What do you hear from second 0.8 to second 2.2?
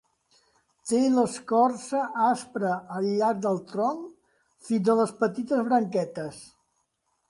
Té l'escorça